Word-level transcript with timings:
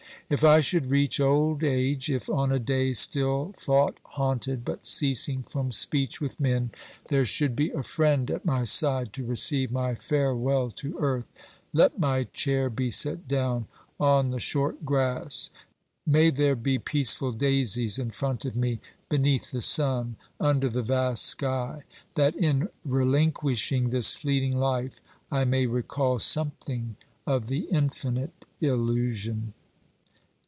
If 0.31 0.45
I 0.45 0.61
should 0.61 0.85
reach 0.85 1.19
old 1.19 1.61
age, 1.61 2.09
if, 2.09 2.29
on 2.29 2.53
a 2.53 2.57
day, 2.59 2.93
still 2.93 3.51
thought 3.53 3.97
haunted, 4.03 4.63
but 4.63 4.85
ceasing 4.85 5.43
from 5.43 5.73
speech 5.73 6.21
with 6.21 6.39
men, 6.39 6.69
there 7.09 7.25
should 7.25 7.51
OBERMANN 7.51 7.71
403 7.73 7.75
be 7.75 7.79
a 7.81 7.83
friend 7.83 8.31
at 8.31 8.45
my 8.45 8.63
side 8.63 9.11
to 9.11 9.25
receive 9.25 9.71
my 9.73 9.93
farewell 9.93 10.71
to 10.71 10.95
earth, 10.99 11.25
let 11.73 11.99
my 11.99 12.23
chair 12.31 12.69
be 12.69 12.89
set 12.91 13.27
down 13.27 13.67
on 13.99 14.29
the 14.31 14.39
short 14.39 14.85
grass, 14.85 15.51
may 16.07 16.29
there 16.29 16.55
be 16.55 16.79
peaceful 16.79 17.33
daisies 17.33 17.99
in 17.99 18.09
front 18.09 18.45
of 18.45 18.55
me, 18.55 18.79
beneath 19.09 19.51
the 19.51 19.59
sun, 19.59 20.15
under 20.39 20.69
the 20.69 20.81
vast 20.81 21.25
sky, 21.25 21.83
that 22.15 22.37
in 22.37 22.69
relinquishing 22.85 23.89
this 23.89 24.13
fleeting 24.13 24.57
life 24.57 25.01
I 25.29 25.43
may 25.43 25.65
recall 25.65 26.19
something 26.19 26.95
of 27.27 27.47
the 27.47 27.67
infinite 27.69 28.45
illusion. 28.61 29.55